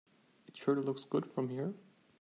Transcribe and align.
It 0.47 0.57
sure 0.57 0.81
looks 0.81 1.03
good 1.03 1.27
from 1.27 1.49
here. 1.49 1.75